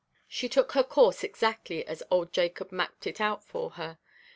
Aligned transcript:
She 0.27 0.49
took 0.49 0.71
her 0.71 0.81
course 0.83 1.23
exactly 1.23 1.85
as 1.85 2.01
old 2.09 2.33
Jacob 2.33 2.71
mapped 2.71 3.05
it 3.05 3.21
out 3.21 3.43
for 3.43 3.69
her. 3.77 3.99